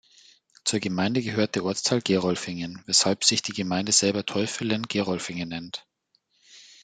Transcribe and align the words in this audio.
Zur 0.65 0.79
Gemeinde 0.79 1.21
gehört 1.21 1.53
der 1.53 1.63
Ortsteil 1.63 2.01
"Gerolfingen", 2.01 2.81
weshalb 2.87 3.23
sich 3.23 3.43
die 3.43 3.51
Gemeinde 3.53 3.91
selber 3.91 4.25
"Täuffelen-Gerolfingen" 4.25 5.47
nennt. 5.49 5.85